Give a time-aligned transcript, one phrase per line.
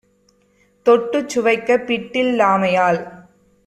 [0.85, 3.01] தொட்டுச் சுவைக்கப் பிட்டில் லாமையால்